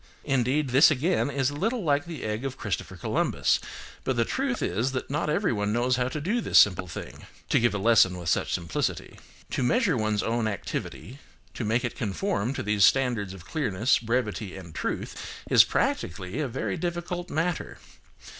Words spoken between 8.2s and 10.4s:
such simplicity). To measure one's